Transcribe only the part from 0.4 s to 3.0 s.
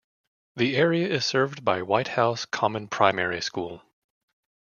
The area is served by Whitehouse Common